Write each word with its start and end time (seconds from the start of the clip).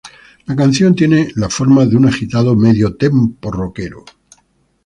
La 0.47 0.55
canción 0.55 0.95
tiene 0.95 1.29
la 1.35 1.47
forma 1.47 1.85
de 1.85 1.95
un 1.95 2.07
agitado 2.07 2.55
medio-tempo 2.55 3.51
roquero. 3.51 4.03